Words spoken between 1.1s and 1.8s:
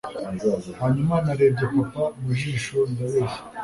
narebye